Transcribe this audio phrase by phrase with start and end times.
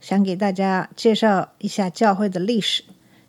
[0.00, 2.82] 想给大家介绍一下教会的历史。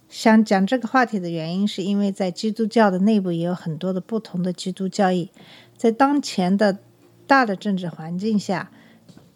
[0.10, 5.30] 想讲这个话题的原因，是因为在基督教的内部也有很多的不同的基督教义。
[5.78, 6.80] 在当前的
[7.26, 8.72] 大的政治环境下，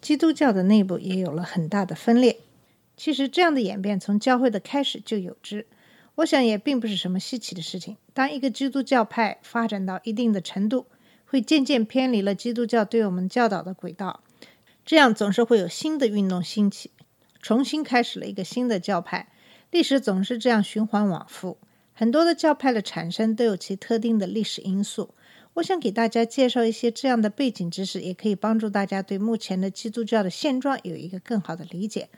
[0.00, 2.38] 基督教的内部也有了很大的分裂。
[2.96, 5.66] 其实这样的演变从教会的开始就有之，
[6.16, 7.96] 我想也并不是什么稀奇的事情。
[8.12, 10.86] 当一个基督教派发展到一定的程度，
[11.26, 14.20] 会渐渐偏离了基督教对我们教导的轨道，
[14.84, 16.90] 这样总是会有新的运动兴起，
[17.46, 19.28] 重新开始了一个新的教派。
[19.70, 21.58] 历史总是这样循环往复，
[21.94, 25.14] 很多的教派的产生都有其特定的历史因素。
[25.54, 32.08] 我想给大家介绍一些这样的背景知识，也可以帮助大家对目前的基督教的现状有一个更好的理解。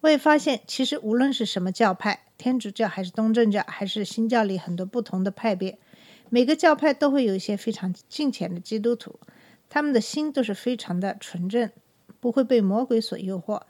[0.00, 5.78] 我也发现，其实无论是什么教派，天主教还是东正教，还是新教里很多不同的派别，
[6.28, 9.20] 每个教派都会有一些非常敬虔的基督徒，
[9.70, 11.70] 他们的心都是非常的纯正，
[12.18, 13.62] 不会被魔鬼所诱惑。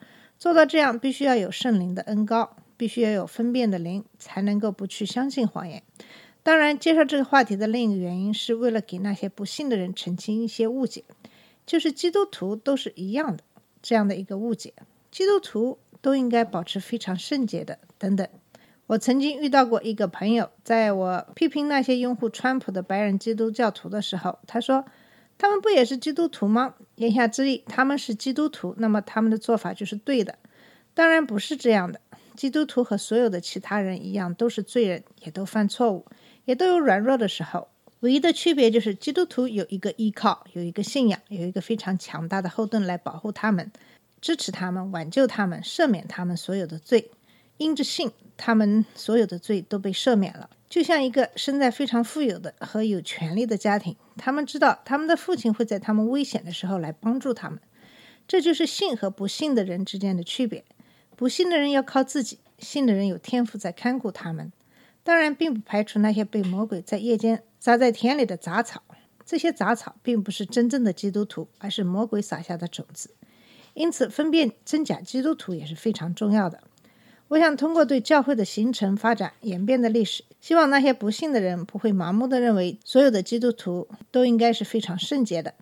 [0.43, 5.85] 做到这样，必须要有圣灵的恩高，必须要有分辨的灵，才能够不去相信谎言。
[6.43, 11.05] 当然，介绍这个话题的另一个原因，是为了给那些不信的人澄清一些误解，
[11.65, 13.45] 就是基督徒都是一样的
[13.81, 14.75] 这样的一个误解，
[15.13, 18.27] 基督徒都应该保持非常圣洁的等等。
[18.89, 24.85] 我曾经遇到过一个朋友，在我批评那些拥护川普的白人基督教徒的时候，他说
[25.43, 30.39] ：“他们不也是基督徒吗？”言下之意，他们是基督徒，那么他们的做法就是对的。
[30.95, 32.01] 当然不是这样的，
[32.37, 36.07] 基督徒和所有的其他人一样，都是罪人，也都犯错误，
[36.45, 37.67] 也都有软弱的时候。
[37.98, 43.73] 唯一的区别就是，基督徒有一个依靠，有一个信仰，有一个非常强大的后盾来保护他们、
[44.20, 47.11] 支持他们、挽救他们、赦免他们所有的罪。
[47.57, 50.48] 因着信，他们所有的罪都被赦免了。
[50.73, 57.61] 就像一个生在非常富有的和有权利的家庭，他们知道他们的父亲会在他们危险的时候来帮助他们。
[58.27, 60.65] 这就是信和不信的人之间的区别。
[61.15, 64.51] 不信的人要靠自己，信的人有天赋在看顾他们。
[65.03, 68.83] 当然，并不排除那些被魔鬼在夜间撒在田里的杂草。
[69.27, 73.15] 这些杂草并不是真正的基督徒，而是魔鬼撒下的种子。
[73.75, 76.63] 因此，分辨真假基督徒也是非常重要的。
[77.33, 85.55] 我想通过对教会的形成、发展、演变的历史，希望那些不信的人不会盲目的认为所有的基督徒都应该是非常圣洁的。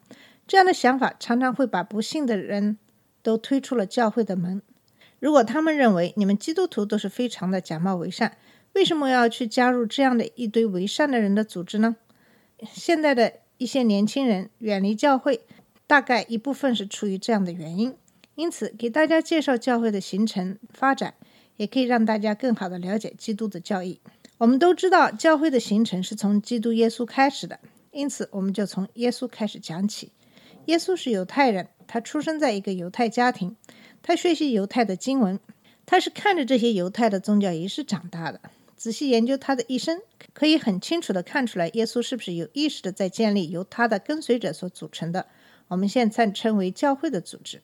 [0.48, 2.76] 这样的想法常常会把不信的人
[3.22, 4.60] 都推出了教会的门。
[5.20, 8.36] 如果他们认为你们基督徒都是非常的假冒伪善，
[8.72, 11.94] 为什么要去加入这样的一堆伪善的人的组织呢？
[12.72, 15.42] 现在的一些年轻人远离教会，
[15.86, 17.94] 大概一部分是出于这样的原因。
[18.34, 21.14] 因此，给大家介绍教会的形成、发展，
[21.60, 24.00] 也可以让大家更好的了解基督的教义。
[24.38, 27.60] 我们都知道，教会的形成是从基督耶稣开始的，
[27.90, 30.10] 因此我们就从耶稣开始讲起。
[30.64, 33.54] 耶稣是犹太人，他出生在一个犹太家庭。
[34.00, 35.38] 他学习犹太的经文，
[35.84, 38.40] 他是看着这些犹太的宗教仪式长大的。
[38.74, 40.00] 仔细研究他的一生，
[40.32, 45.26] 可以很清楚的看出来，耶稣是不是有意识的在建立由他的跟随者所组成的，
[45.68, 47.60] 我们现在称为教会的组织。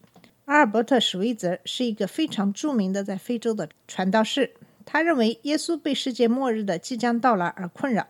[0.46, 4.52] 阿尔伯特·史威泽是一个非常著名的在非洲的传道士，
[4.84, 8.06] 他认为耶稣被世界末日的即将到来而困扰，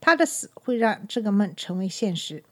[0.00, 2.42] 他的死会让这个梦成为现实。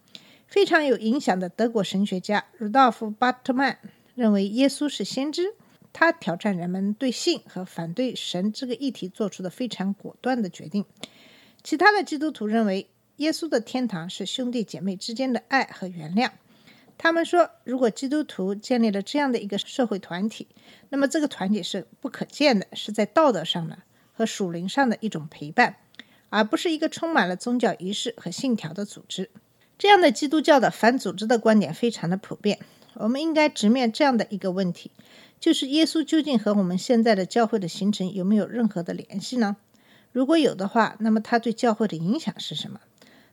[0.47, 3.79] 非常有影响的德国神学家鲁道夫·巴特曼。
[4.15, 5.55] 认为耶稣是先知，
[5.93, 10.85] 他挑战人们对性和反对神这个议题做出的非常果断的决定。
[11.65, 16.31] 其他的基督徒认为，耶稣的天堂是兄弟姐妹之间的爱和原谅。
[16.97, 20.49] 他们说，如果基督徒建立了这样的一个社会团体，
[20.89, 23.79] 那么这个团体是不可见的，是在道德上的
[24.13, 25.77] 和属灵上的一种陪伴，
[26.31, 29.31] 而不是一个充满了宗教仪式和信条的组织。
[29.77, 32.59] 这样的基督教的反组织的观点非常的普遍。
[32.95, 34.93] 我们应该直面这样的一个问题，
[35.41, 39.57] 就是耶稣究竟和我们现在的教会的形成有没有任何的联系呢？
[40.13, 42.81] 如果有的话，那么他对教会的影响是什么？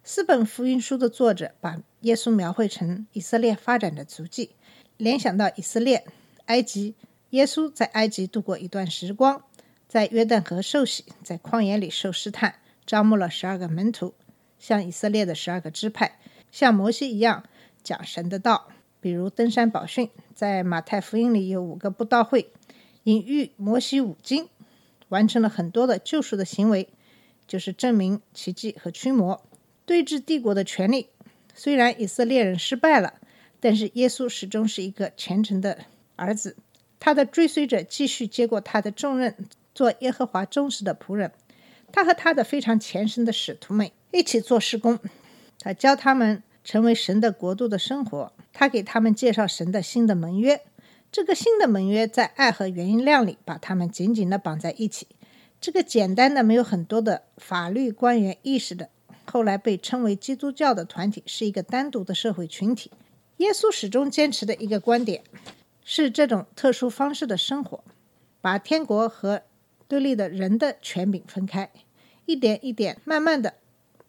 [0.04, 4.56] 四本福音书的作者把耶稣描绘成以色列发展的足迹，
[4.98, 6.04] 联想到以色列、
[6.46, 6.96] 埃及，
[7.30, 9.44] 耶稣在埃及度过一段时光，
[9.88, 14.16] 在约旦河受洗，在旷野里受试探，招募了十二个门徒，
[14.58, 16.18] 像以色列的十二个支派，
[16.52, 17.44] 像摩西一样
[17.84, 18.70] 讲神的道。
[19.00, 22.52] 比如登山宝训，在马太福音里有五个布道会，
[23.04, 24.50] 隐喻摩西五经，
[25.10, 26.90] 完成了很多的救赎的行为，
[27.48, 29.44] 就是证明奇迹和驱魔，
[29.92, 31.10] 对峙帝国的权利。
[31.54, 33.16] 虽然以色列人失败了，
[33.60, 35.80] 但是耶稣始终是一个虔诚的
[36.16, 36.56] 儿子，
[36.98, 39.36] 他的追随者继续接过他的重任，
[39.76, 41.34] 做耶和华忠实的仆人。
[41.92, 44.98] 他和他的非常虔诚的使徒们一起做施工，
[45.60, 50.62] 他教他们成为神的国度的生活，他给他们介绍神的新的盟约。
[51.12, 55.08] 这个新的盟约在爱和原谅里把他们紧紧地绑在一起。
[55.60, 58.90] 这个简单的、没有很多的法律官员意识的，
[59.32, 62.92] 后来被称为基督教的团体，是一个单独的社会群体。
[63.38, 65.24] 耶稣始终坚持的一个观点
[65.86, 67.82] 是这种特殊方式的生活，
[68.42, 69.44] 把天国和
[69.88, 71.72] 对立的人的权柄分开，
[72.26, 73.54] 一点一点，慢慢的，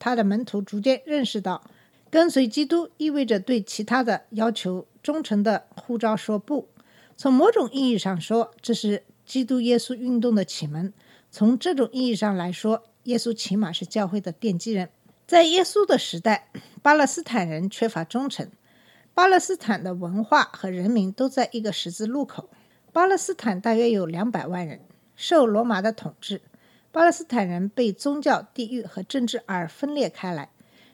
[0.01, 1.63] 他的门徒逐渐认识到，
[2.11, 6.69] 跟随基督意味着对其他的要求忠诚的呼召说不。
[7.17, 10.93] 从某种意义上说，这是基督耶稣运动的启蒙。
[11.31, 14.91] 从这种意义上来说，耶稣起码是教会的奠基人。
[15.27, 16.49] 在耶稣的时代，
[16.83, 18.49] 巴勒斯坦人缺乏忠诚。
[19.15, 22.51] 巴勒斯坦的文化和人民都在一个十字路口。
[22.93, 24.81] 巴勒斯坦大约有两百万人。
[25.15, 26.41] 受罗马的统治，
[26.91, 30.51] 巴勒斯坦人被宗教、地域和政治而分裂开来。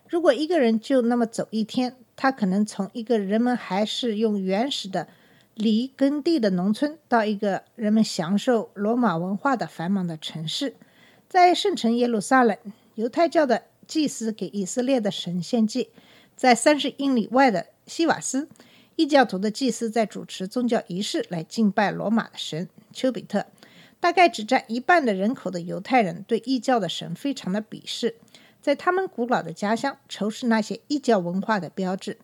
[0.09, 5.09] 如果一个人就那么走一天，他可能从一个人们还是用原始的
[5.55, 10.75] 犁耕地的农村，到一个人们享受罗马文化的繁忙的城市。
[11.29, 12.57] 在圣城耶路撒冷，
[12.97, 15.89] 犹太教的祭司给以色列的神献祭；
[16.37, 18.49] 在三十英里外的西瓦斯，
[18.95, 23.47] 异教徒的祭司在主持宗教仪式来敬拜罗马的神丘比特。
[24.01, 28.15] 大概只占一半的人口的犹太人对异教的神非常的鄙视，
[28.63, 32.19] 在他们古老的家乡仇视那些异教文化的标志。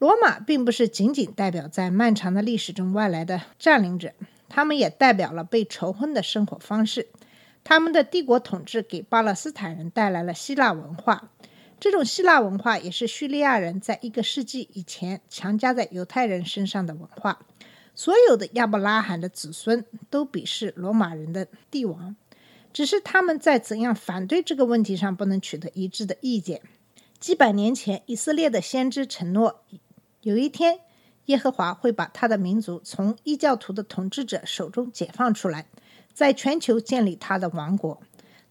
[0.00, 4.12] 罗马并不是仅仅代表在漫长的历史中外来的占领者，
[4.48, 7.06] 他们也代表了被仇恨的生活方式。
[7.64, 11.30] 他们的帝国统治给巴勒斯坦人带来了希腊文化，
[11.80, 17.40] 这种希腊文化也是叙利亚人在一个世纪以前强加在犹太人身上的文化。
[17.94, 22.14] 所有的亚伯拉罕的子孙都鄙视罗马人的帝王，
[22.72, 26.60] 只是他们在怎样反对这个问题上不能取得一致的意见。
[27.18, 29.62] 几百年前，以色列的先知承诺，
[30.22, 30.80] 有一天
[31.26, 35.66] 耶和华会把他的民族从异教徒的统治者手中解放出来，
[36.14, 38.00] 在全球建立他的王国。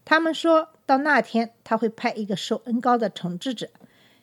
[0.04, 3.70] 他们说到那天，他会派一个受恩高的统治者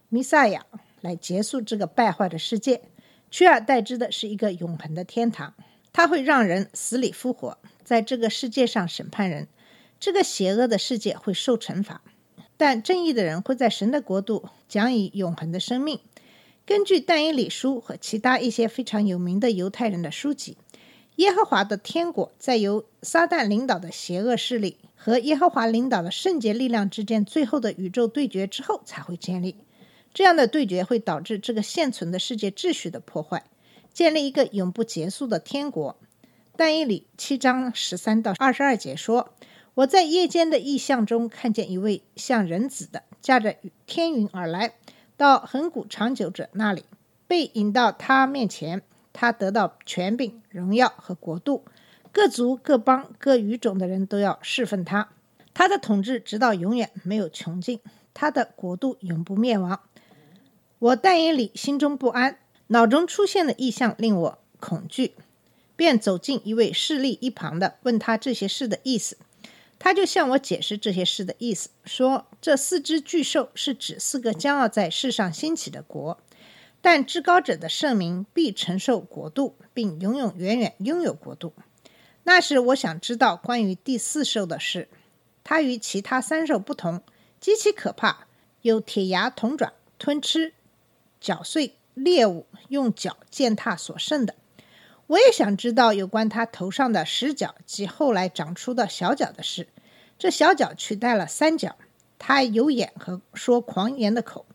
[0.08, 0.66] 弥赛亚
[1.02, 2.84] 来结束这个败坏的世界。
[3.32, 5.54] 取而代之的是一个永恒的天堂，
[5.92, 9.48] 他会让人死里复活，在这个世界上审判人。
[10.00, 12.02] 这个邪恶的世界会受惩罚，
[12.58, 16.00] 但正义的人会在神的国度讲以永恒的生命。
[16.66, 20.58] 根据但以理书和其他一些非常有名的犹太人的书籍，
[21.22, 29.56] 耶和华的天国在由撒旦领导的邪恶势力和耶和华领导的圣洁力量之间最后的宇宙对决之后才会建立。
[30.16, 33.44] 这样的对决会导致这个现存的世界秩序的破坏，
[33.94, 35.96] 建立一个永不结束的天国。
[36.56, 39.30] 但以理七章十三到二十二节说
[39.76, 44.74] ：“我在夜间的异象中看见一位像人子的，驾着天云而来，
[45.16, 46.84] 到恒古长久者那里，
[47.28, 48.82] 被引到他面前。
[49.14, 51.66] 他得到权柄、荣耀和国度，
[52.12, 55.10] 各族、各邦、各语种的人都要侍奉他。
[55.54, 57.80] 他的统治直到永远没有穷尽，
[58.14, 59.82] 他的国度永不灭亡。”
[60.80, 65.14] 我但以理心中不安，脑中出现的异象令我恐惧，
[65.76, 69.18] 便走进一位势力一旁的，问他这些事的意思。
[69.78, 76.20] 他就向我解释这些事的意思，说这四只巨兽是指四个将要在世上兴起的国，
[76.82, 81.54] 但至高者的圣名必承受国度，并永永远远拥有国度。
[82.24, 84.90] 那时我想知道关于第四兽的事，
[85.44, 87.04] 它与其他三兽不同，
[87.40, 88.26] 极其可怕，
[88.62, 90.54] 有铁牙铜爪，吞吃。
[91.20, 94.34] 搅碎猎物，用脚践踏所剩的。
[95.06, 99.68] 我也想知道有关他头上的十角及后来长出的小角的事。
[100.18, 101.76] 这小角取代了三角，
[102.18, 104.46] 他有眼和说狂言的口，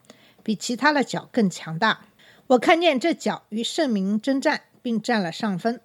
[0.42, 2.06] 比其他的角更强大。
[2.48, 5.80] 我看见这脚与圣明征战，并占了上风。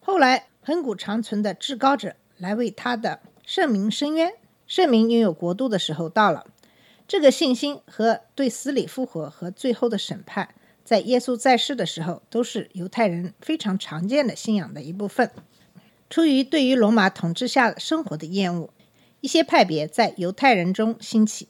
[0.00, 4.32] 后来恒古长存的至高者来为他的圣明伸冤，
[4.66, 6.46] 圣明拥有国度的时候到了。
[7.06, 10.52] 这个信心和对死里复活和最后的审判，
[10.84, 15.30] 在耶稣在世的时候，都是犹太人非常常见的信仰的一部分。
[16.08, 18.70] 出于对于罗马统治下生活的厌恶，
[19.20, 21.46] 一些派别在犹太人中兴起。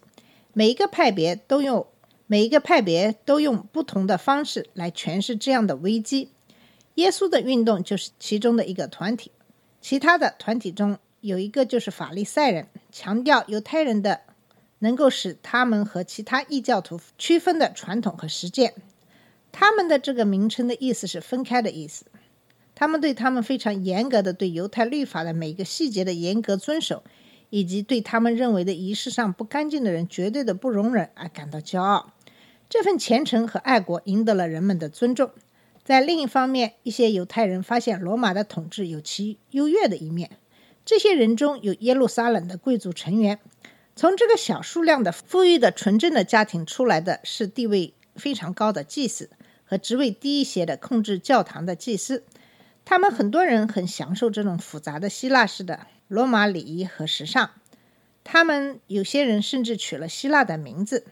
[0.52, 1.86] 每一个派别都用
[2.30, 6.30] 每一个派别都用不同的方式来诠释这样的危机。
[6.94, 9.32] 耶稣的运动就是其中的一个团体。
[9.80, 14.20] 其他的团体中有一个就是法利赛人，强调犹太人的
[14.78, 18.74] 能够使他们和其他异教徒区分的传统和实践。
[19.50, 22.04] 他们的这个名称的意思是分开的意思。
[22.76, 27.02] 他们对他们非常严格的对犹太律法的每一个细节的严格遵守，
[27.48, 32.12] 以及对他们认为的仪式上不干净的人绝对的不容忍而感到骄傲。
[32.70, 35.32] 这份虔诚和爱国赢得了人们的尊重。
[35.84, 40.30] 在另一方面，一些犹太人发现罗马的统治有其优越的一面。
[40.84, 43.40] 这些人中有耶路撒冷的贵族成员。
[43.96, 49.28] 从这个小数量的富裕的纯正的家庭出来的是地位非常高的祭司
[49.64, 52.22] 和职位低一些的控制教堂的祭司。
[52.84, 57.50] 他们很多人很享受这种复杂的希腊式的罗马礼仪和时尚。
[58.22, 61.04] 他们有些人甚至取了希腊的名字。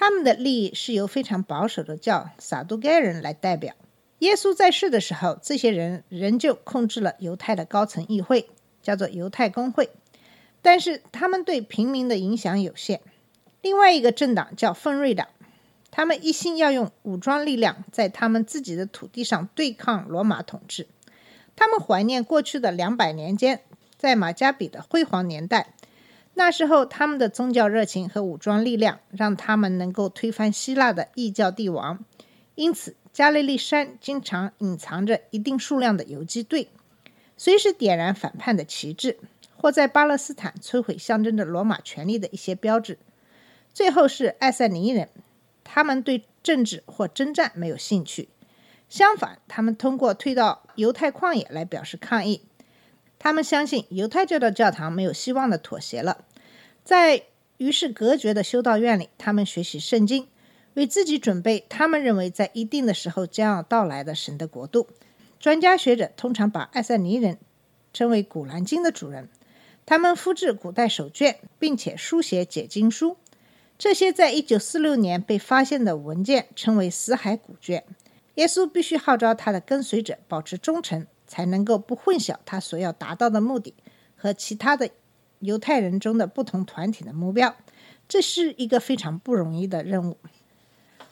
[0.00, 3.74] 他们的利益是由非常保守的叫撒都该人来代表。
[4.20, 8.48] 耶稣在世的时候，这些人仍旧控制了犹太的高层议会，
[8.80, 9.90] 叫做犹太公会。
[10.62, 13.00] 但是他们对平民的影响有限。
[13.60, 15.26] 另外一个政党叫奋锐党，
[15.90, 20.86] 他们一心要用武装力量在他们自己的土地上对抗罗马统治。
[21.56, 23.62] 他们怀念过去的两百年间，
[23.96, 25.74] 在马加比的辉煌年代。
[26.38, 31.98] 那时候，他们的宗教热情和武装力量让他们能够推翻希腊的异教帝王。
[32.54, 36.68] 因此，加利利山经常隐藏着一定数量的游击队，
[37.36, 39.18] 随时点燃反叛的旗帜。
[39.56, 42.96] 或在巴勒斯坦摧毁象征着罗马权力的一些标志。
[43.74, 45.08] 最后是艾塞尼人，
[45.64, 48.28] 他们对政治或征战没有兴趣，
[48.88, 52.42] 相反，他们通过退到犹太旷野来表示抗议。
[53.18, 56.24] 他们相信犹太教的教堂没有希望的妥协了，
[56.88, 57.24] 在
[57.58, 60.26] 与世隔绝的修道院里，他们学习圣经，
[60.72, 64.88] 为自己准备他们认为在一定的时候将要到来的神的国度。
[65.38, 67.36] 专家学者通常把爱塞尼人
[67.92, 69.28] 称为《古兰经》的主人。
[69.84, 73.18] 他们复制古代手卷，并且书写解经书。
[73.76, 77.84] 这些在一九四六年被发现的文件称为死海古卷。
[78.36, 83.74] 耶稣必须号召他的跟随者保持忠诚，才能够不混淆他所要达到的目的
[84.16, 84.88] 和其他的
[85.40, 87.54] 犹太人中的不同团体的目标。
[88.08, 90.16] 这是一个非常不容易的任务。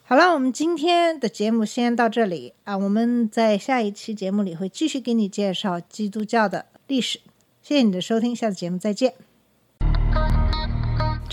[0.02, 2.78] 好了，我们今天的节目先到这里啊！
[2.78, 7.18] 我们在下一期节目里会继续给你介绍基督教的历史。
[7.61, 9.36] 谢谢你的收听，下次节目再见。